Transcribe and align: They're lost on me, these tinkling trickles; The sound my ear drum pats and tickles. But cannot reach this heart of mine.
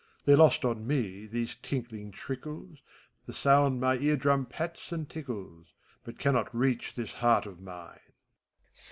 They're 0.25 0.35
lost 0.35 0.65
on 0.65 0.87
me, 0.87 1.27
these 1.27 1.57
tinkling 1.61 2.09
trickles; 2.09 2.79
The 3.27 3.33
sound 3.33 3.79
my 3.79 3.99
ear 3.99 4.15
drum 4.17 4.47
pats 4.47 4.91
and 4.91 5.07
tickles. 5.07 5.75
But 6.03 6.17
cannot 6.17 6.55
reach 6.55 6.95
this 6.95 7.13
heart 7.13 7.45
of 7.45 7.61
mine. 7.61 7.99